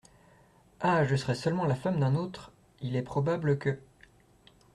Ah! 0.79 1.05
je 1.05 1.15
serais 1.15 1.35
seulement 1.35 1.65
la 1.65 1.75
femme 1.75 1.99
d’un 1.99 2.15
autre, 2.15 2.51
il 2.81 2.95
est 2.95 3.03
probable 3.03 3.59
que!… 3.59 3.77